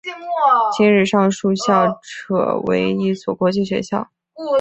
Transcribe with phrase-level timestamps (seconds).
[0.75, 2.33] 今日上述校扯
[2.65, 4.09] 为一所国际学校。